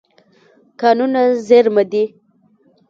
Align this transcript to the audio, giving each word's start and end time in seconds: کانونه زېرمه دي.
کانونه 0.79 1.21
زېرمه 1.47 1.83
دي. 1.91 2.03